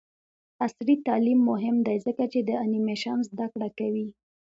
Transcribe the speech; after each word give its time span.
عصري 0.65 0.95
تعلیم 1.07 1.39
مهم 1.51 1.75
دی 1.87 1.97
ځکه 2.05 2.23
چې 2.31 2.39
د 2.43 2.49
انیمیشن 2.63 3.17
زدکړه 3.29 3.69
کوي. 3.79 4.07